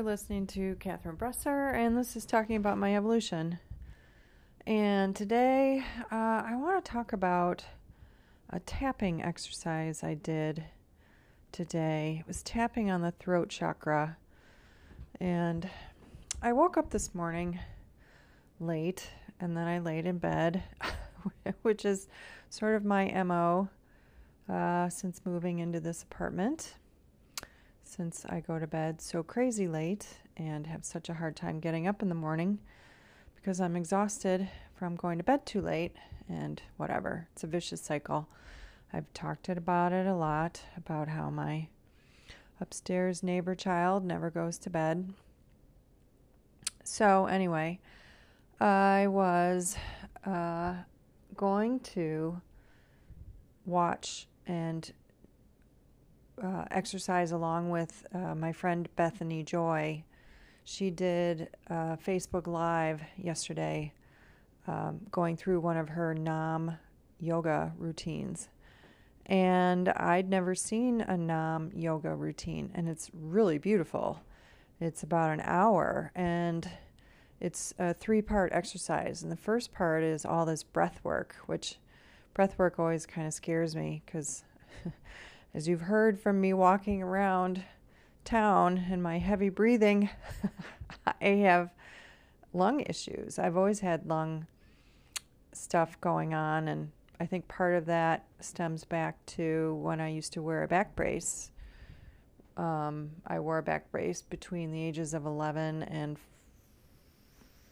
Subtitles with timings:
[0.00, 3.58] listening to Catherine Bresser, and this is talking about my evolution.
[4.66, 6.14] And today, uh,
[6.46, 7.64] I want to talk about
[8.48, 10.64] a tapping exercise I did
[11.50, 12.18] today.
[12.20, 14.16] It was tapping on the throat chakra.
[15.20, 15.68] And
[16.40, 17.58] I woke up this morning
[18.60, 20.62] late, and then I laid in bed,
[21.62, 22.08] which is
[22.48, 23.68] sort of my MO
[24.48, 26.76] uh, since moving into this apartment
[27.94, 30.06] since I go to bed so crazy late
[30.38, 32.58] and have such a hard time getting up in the morning
[33.36, 35.94] because I'm exhausted from going to bed too late
[36.26, 37.28] and whatever.
[37.32, 38.28] It's a vicious cycle.
[38.94, 41.68] I've talked about it a lot about how my
[42.62, 45.12] upstairs neighbor child never goes to bed.
[46.84, 47.78] So, anyway,
[48.58, 49.76] I was
[50.24, 50.76] uh,
[51.36, 52.40] going to
[53.66, 54.90] watch and
[56.40, 60.04] uh, exercise along with uh, my friend Bethany Joy.
[60.64, 63.92] She did a Facebook Live yesterday
[64.66, 66.78] um, going through one of her Nam
[67.18, 68.48] yoga routines.
[69.26, 74.20] And I'd never seen a Nam yoga routine, and it's really beautiful.
[74.80, 76.68] It's about an hour, and
[77.40, 79.22] it's a three part exercise.
[79.22, 81.78] And the first part is all this breath work, which
[82.34, 84.42] breath work always kind of scares me because
[85.54, 87.62] As you've heard from me walking around
[88.24, 90.08] town and my heavy breathing,
[91.20, 91.70] I have
[92.54, 93.38] lung issues.
[93.38, 94.46] I've always had lung
[95.52, 100.32] stuff going on, and I think part of that stems back to when I used
[100.32, 101.50] to wear a back brace.
[102.56, 106.18] Um, I wore a back brace between the ages of 11 and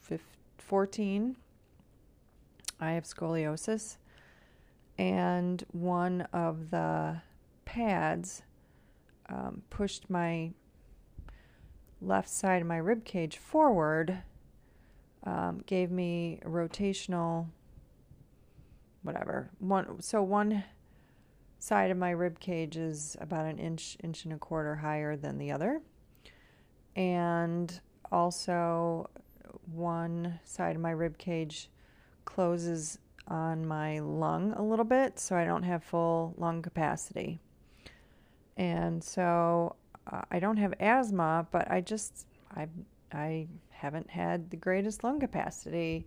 [0.00, 0.26] 15,
[0.56, 1.36] 14.
[2.80, 3.98] I have scoliosis,
[4.96, 7.20] and one of the
[7.76, 8.42] pads
[9.28, 10.50] um, pushed my
[12.00, 14.22] left side of my rib cage forward,
[15.24, 17.46] um, gave me rotational,
[19.02, 19.50] whatever.
[19.58, 20.64] One so one
[21.58, 25.36] side of my rib cage is about an inch, inch and a quarter higher than
[25.36, 25.82] the other,
[26.94, 27.78] and
[28.10, 29.10] also
[29.70, 31.68] one side of my rib cage
[32.24, 32.98] closes
[33.28, 37.42] on my lung a little bit, so I don't have full lung capacity.
[38.56, 39.76] And so
[40.10, 42.68] uh, I don't have asthma, but I just I
[43.12, 46.06] I haven't had the greatest lung capacity.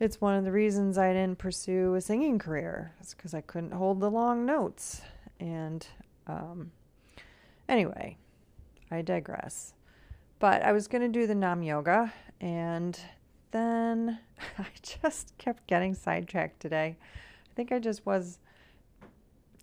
[0.00, 2.92] It's one of the reasons I didn't pursue a singing career.
[3.00, 5.02] It's because I couldn't hold the long notes.
[5.38, 5.86] And
[6.26, 6.72] um,
[7.68, 8.16] anyway,
[8.90, 9.74] I digress.
[10.38, 12.98] But I was going to do the Nam Yoga, and
[13.52, 14.18] then
[14.58, 16.96] I just kept getting sidetracked today.
[17.50, 18.38] I think I just was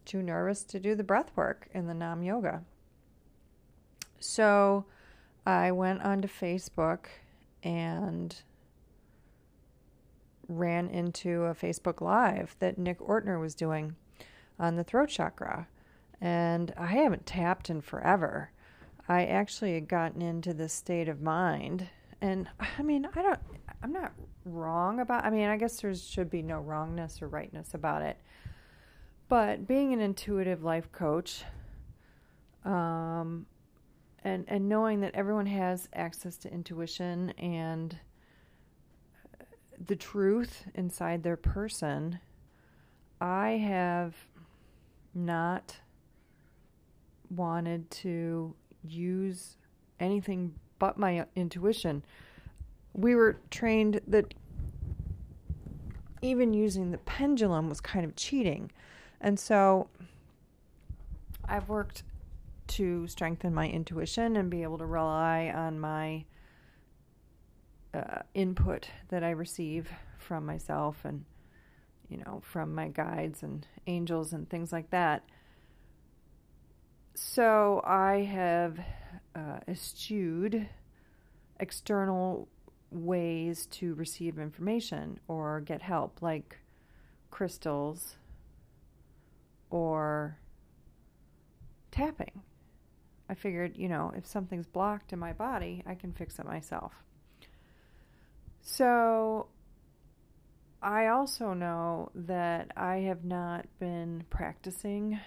[0.10, 2.64] too nervous to do the breath work in the Nam Yoga.
[4.20, 4.86] So
[5.46, 7.06] I went onto Facebook
[7.64, 8.36] and
[10.48, 13.96] ran into a Facebook Live that Nick Ortner was doing
[14.60, 15.68] on the throat chakra.
[16.20, 18.52] And I haven't tapped in forever.
[19.08, 21.88] I actually had gotten into this state of mind.
[22.20, 23.40] And I mean, I don't,
[23.84, 24.12] I'm not
[24.44, 28.18] wrong about, I mean, I guess there should be no wrongness or rightness about it.
[29.30, 31.44] But being an intuitive life coach,
[32.66, 33.46] um,
[34.24, 37.96] and and knowing that everyone has access to intuition and
[39.86, 42.20] the truth inside their person,
[43.22, 44.16] I have
[45.14, 45.78] not
[47.30, 49.58] wanted to use
[50.00, 52.04] anything but my intuition.
[52.94, 54.34] We were trained that
[56.22, 58.72] even using the pendulum was kind of cheating.
[59.22, 59.88] And so
[61.46, 62.04] I've worked
[62.68, 66.26] to strengthen my intuition and be able to rely on my
[67.94, 71.26] uh, input that I receive from myself and,
[72.08, 75.24] you know, from my guides and angels and things like that.
[77.16, 78.80] So I have
[79.36, 80.70] uh, eschewed
[81.60, 82.48] external
[82.92, 86.58] ways to receive information or get help, like
[87.32, 88.16] crystals
[89.70, 90.38] or
[91.92, 92.42] tapping.
[93.30, 96.94] I figured, you know, if something's blocked in my body, I can fix it myself.
[98.62, 99.48] So
[100.82, 105.20] I also know that I have not been practicing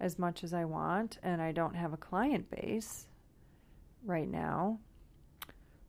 [0.00, 3.06] as much as I want, and I don't have a client base
[4.04, 4.78] right now.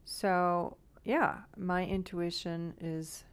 [0.04, 3.24] So, yeah, my intuition is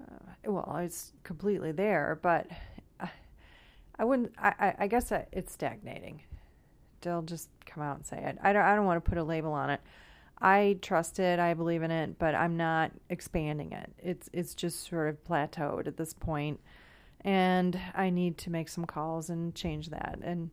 [0.00, 2.46] uh, well, it's completely there, but
[2.98, 3.10] I,
[3.98, 4.32] I wouldn't.
[4.38, 6.22] I, I guess it's stagnating,
[7.00, 8.38] they'll just come out and say it.
[8.42, 9.80] I don't I don't want to put a label on it.
[10.42, 13.92] I trust it, I believe in it, but I'm not expanding it.
[13.98, 16.60] It's it's just sort of plateaued at this point,
[17.22, 20.50] and I need to make some calls and change that and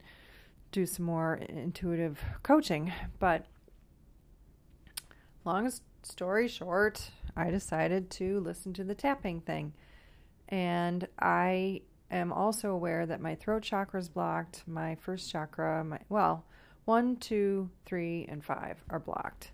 [0.72, 2.92] do some more intuitive coaching.
[3.20, 3.46] But
[5.46, 5.72] long
[6.04, 9.74] story short, I decided to listen to the tapping thing,
[10.50, 11.82] and I
[12.12, 14.64] am also aware that my throat chakra is blocked.
[14.68, 16.46] My first chakra, my well,
[16.86, 19.52] one, two, three, and five are blocked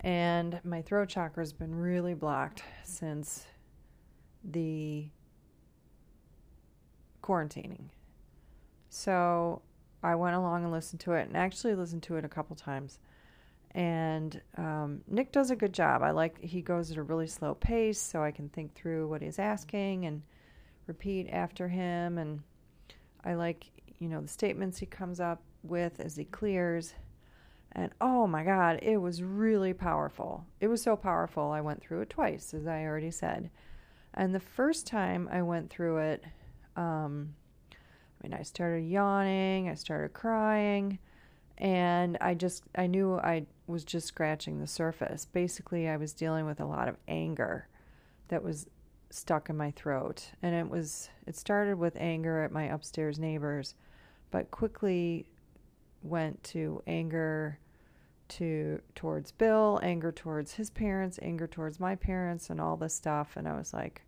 [0.00, 3.46] and my throat chakra has been really blocked since
[4.44, 5.08] the
[7.22, 7.88] quarantining.
[8.88, 9.62] So
[10.02, 12.98] I went along and listened to it and actually listened to it a couple times.
[13.76, 16.02] And um, Nick does a good job.
[16.02, 19.20] I like he goes at a really slow pace so I can think through what
[19.20, 20.22] he's asking and
[20.86, 22.16] repeat after him.
[22.16, 22.40] And
[23.22, 23.66] I like,
[23.98, 26.94] you know, the statements he comes up with as he clears.
[27.72, 30.46] And oh my God, it was really powerful.
[30.58, 33.50] It was so powerful, I went through it twice, as I already said.
[34.14, 36.24] And the first time I went through it,
[36.76, 37.34] um,
[37.70, 37.76] I
[38.22, 40.98] mean, I started yawning, I started crying,
[41.58, 45.24] and I just, I knew I was just scratching the surface.
[45.24, 47.68] Basically, I was dealing with a lot of anger
[48.28, 48.66] that was
[49.10, 50.30] stuck in my throat.
[50.42, 53.74] And it was, it started with anger at my upstairs neighbors,
[54.30, 55.26] but quickly
[56.02, 57.58] went to anger
[58.28, 63.36] to towards Bill, anger towards his parents, anger towards my parents, and all this stuff.
[63.36, 64.02] And I was like,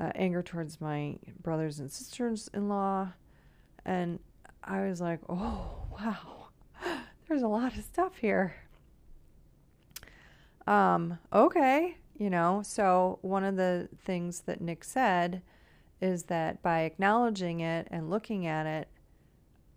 [0.00, 3.08] uh, anger towards my brothers and sisters in law.
[3.84, 4.20] And
[4.62, 6.35] I was like, oh, wow,
[7.28, 8.54] there's a lot of stuff here.
[10.66, 15.42] Um, okay, you know, so one of the things that Nick said
[16.00, 18.88] is that by acknowledging it and looking at it,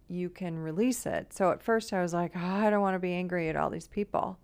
[0.07, 1.33] you can release it.
[1.33, 3.69] So at first I was like, oh, I don't want to be angry at all
[3.69, 4.39] these people.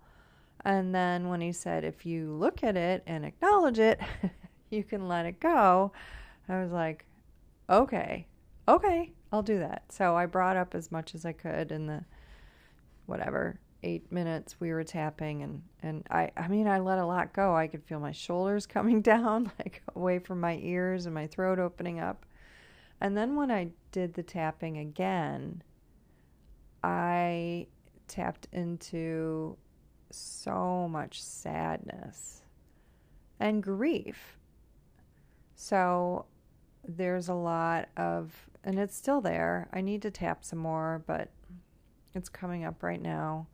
[0.64, 4.00] And then when he said, if you look at it and acknowledge it,
[4.70, 5.92] you can let it go,
[6.48, 7.04] I was like,
[7.68, 8.26] okay,
[8.68, 9.84] okay, I'll do that.
[9.90, 12.04] So I brought up as much as I could in the
[13.06, 17.32] whatever eight minutes we were tapping and and I I mean I let a lot
[17.32, 17.54] go.
[17.54, 21.58] I could feel my shoulders coming down like away from my ears and my throat
[21.58, 22.26] opening up.
[23.00, 25.62] And then when I did the tapping again,
[26.82, 27.66] I
[28.08, 29.56] tapped into
[30.10, 32.42] so much sadness
[33.40, 34.38] and grief.
[35.54, 36.26] So
[36.86, 39.68] there's a lot of, and it's still there.
[39.72, 41.30] I need to tap some more, but
[42.16, 43.46] it's coming up right now.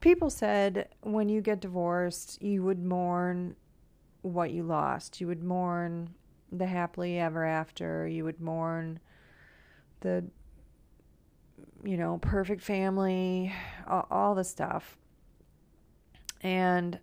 [0.00, 3.56] People said when you get divorced, you would mourn
[4.22, 5.20] what you lost.
[5.20, 6.10] You would mourn
[6.50, 8.06] the happily ever after.
[8.06, 8.98] You would mourn
[10.00, 10.24] the,
[11.84, 13.52] you know, perfect family,
[13.86, 14.96] all, all the stuff.
[16.42, 16.98] And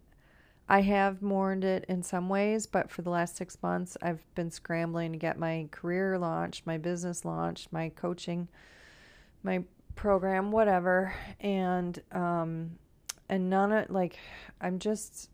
[0.69, 4.49] I have mourned it in some ways, but for the last six months, I've been
[4.49, 8.47] scrambling to get my career launched, my business launched, my coaching,
[9.43, 9.63] my
[9.95, 11.13] program, whatever.
[11.39, 12.71] And, um,
[13.29, 14.17] and none of like,
[14.61, 15.29] I'm just,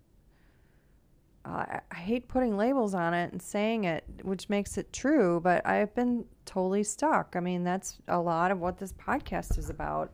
[1.46, 5.66] I, I hate putting labels on it and saying it, which makes it true, but
[5.66, 7.36] I've been totally stuck.
[7.36, 10.12] I mean, that's a lot of what this podcast is about.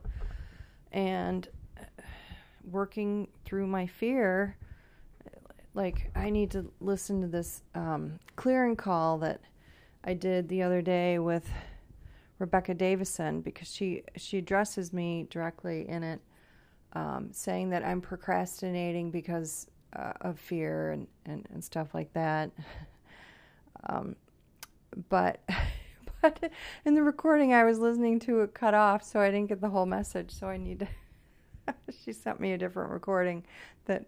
[0.92, 1.48] And
[2.70, 4.56] working through my fear,
[5.74, 9.40] like, I need to listen to this um, clearing call that
[10.04, 11.46] I did the other day with
[12.38, 16.20] Rebecca Davison because she, she addresses me directly in it,
[16.92, 22.50] um, saying that I'm procrastinating because uh, of fear and, and, and stuff like that.
[23.88, 24.16] Um,
[25.08, 25.40] but
[26.22, 26.50] but
[26.84, 29.70] in the recording, I was listening to it cut off, so I didn't get the
[29.70, 30.30] whole message.
[30.30, 30.88] So I need to.
[32.04, 33.44] she sent me a different recording
[33.86, 34.04] that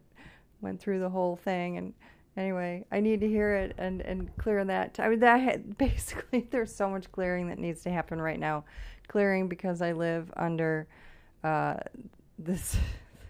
[0.61, 1.95] went through the whole thing, and
[2.39, 4.99] anyway, I need to hear it and and clear that.
[5.01, 8.65] I mean, that basically there's so much clearing that needs to happen right now.
[9.09, 10.87] Clearing because I live under
[11.43, 11.75] uh,
[12.39, 12.77] this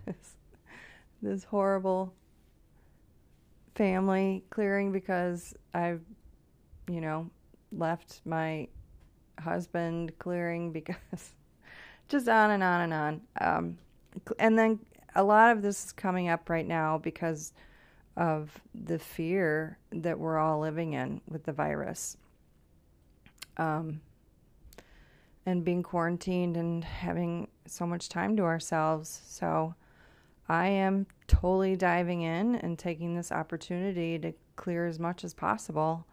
[0.04, 0.34] this
[1.22, 2.12] this horrible
[3.74, 6.02] family clearing because I've,
[6.90, 7.30] you know,
[7.72, 8.68] left my
[9.38, 11.32] husband clearing because
[12.08, 13.20] just on and on and on.
[13.40, 13.78] Um,
[14.38, 14.80] and then
[15.14, 17.52] a lot of this is coming up right now because
[18.18, 22.16] of the fear that we're all living in with the virus.
[23.56, 24.00] Um,
[25.46, 29.22] and being quarantined and having so much time to ourselves.
[29.26, 29.74] So,
[30.48, 36.06] I am totally diving in and taking this opportunity to clear as much as possible.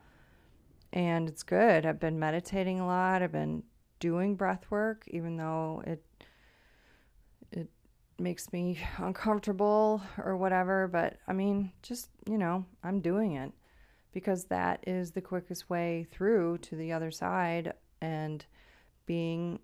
[0.93, 1.85] And it's good.
[1.85, 3.21] I've been meditating a lot.
[3.21, 3.63] I've been
[3.99, 6.27] doing breath work, even though it it
[8.19, 10.87] makes me uncomfortable or whatever.
[10.87, 13.51] But I mean, just you know, I'm doing it
[14.11, 18.45] because that is the quickest way through to the other side and
[19.05, 19.59] being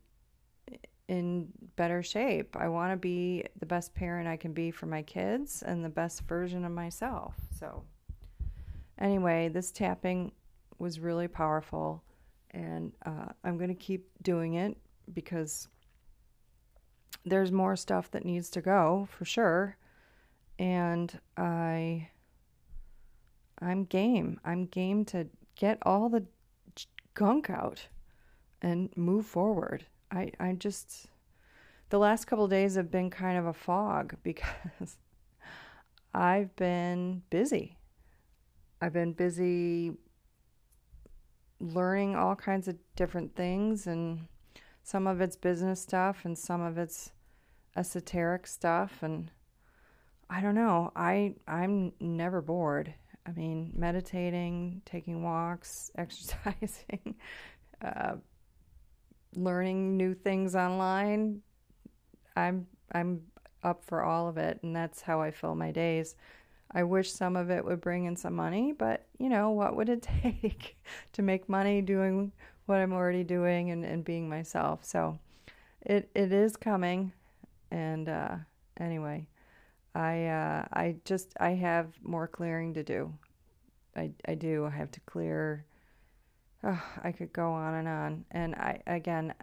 [1.07, 2.55] in better shape.
[2.57, 5.89] I want to be the best parent I can be for my kids and the
[5.89, 7.35] best version of myself.
[7.59, 7.83] So,
[8.97, 10.31] anyway, this tapping
[10.79, 12.03] was really powerful,
[12.51, 14.77] and uh, I'm going to keep doing it
[15.13, 15.67] because
[17.25, 19.77] there's more stuff that needs to go for sure.
[20.59, 22.09] And I.
[23.63, 24.39] I'm game.
[24.43, 26.25] I'm game to get all the
[27.13, 27.87] gunk out
[28.61, 29.85] and move forward.
[30.11, 31.07] I, I just,
[31.89, 34.97] the last couple days have been kind of a fog because
[36.13, 37.77] I've been busy.
[38.81, 39.91] I've been busy
[41.59, 44.27] learning all kinds of different things, and
[44.91, 47.13] some of it's business stuff, and some of it's
[47.77, 49.01] esoteric stuff.
[49.01, 49.31] And
[50.29, 50.91] I don't know.
[50.97, 52.93] I I'm never bored.
[53.25, 57.15] I mean, meditating, taking walks, exercising,
[57.81, 58.15] uh,
[59.33, 61.41] learning new things online.
[62.35, 63.21] I'm I'm
[63.63, 66.17] up for all of it, and that's how I fill my days.
[66.69, 69.87] I wish some of it would bring in some money, but you know, what would
[69.87, 70.77] it take
[71.13, 72.33] to make money doing
[72.71, 74.85] what I'm already doing and, and being myself?
[74.85, 75.19] So
[75.81, 77.11] it it is coming.
[77.69, 78.35] And uh,
[78.79, 79.27] anyway,
[79.93, 83.13] I uh, I just I have more clearing to do.
[83.93, 84.65] I I do.
[84.65, 85.65] I have to clear
[86.63, 88.25] oh, I could go on and on.
[88.31, 89.33] And I again,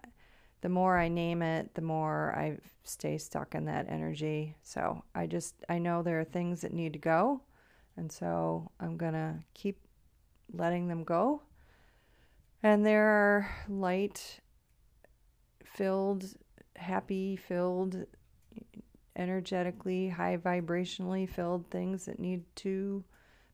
[0.61, 4.55] the more I name it, the more I stay stuck in that energy.
[4.63, 7.41] So I just I know there are things that need to go,
[7.95, 9.77] and so I'm gonna keep
[10.51, 11.43] letting them go.
[12.61, 14.39] And there are light
[15.63, 16.25] filled,
[16.75, 18.05] happy filled,
[19.15, 23.03] energetically, high vibrationally filled things that need to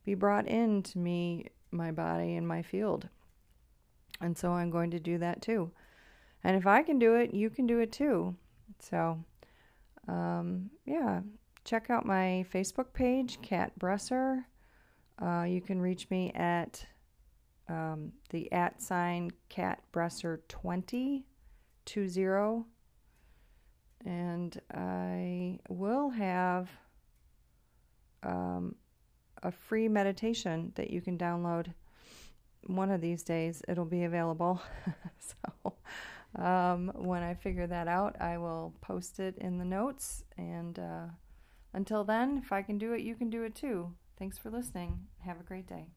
[0.05, 3.09] be brought into me, my body, and my field.
[4.21, 5.71] And so I'm going to do that too.
[6.43, 8.35] And if I can do it, you can do it too.
[8.79, 9.23] So,
[10.07, 11.21] um, yeah,
[11.63, 14.45] check out my Facebook page, Kat Bresser.
[15.21, 16.85] Uh, you can reach me at
[17.67, 21.25] um, the at sign Kat Bresser 20,
[21.85, 22.65] 20.
[24.05, 26.69] And I will have
[28.21, 28.75] um,
[29.41, 31.73] a free meditation that you can download
[32.67, 34.61] one of these days it'll be available.
[35.19, 35.73] so
[36.41, 40.23] um, when I figure that out, I will post it in the notes.
[40.37, 41.05] And uh,
[41.73, 43.93] until then, if I can do it, you can do it too.
[44.17, 45.07] Thanks for listening.
[45.19, 45.87] Have a great day.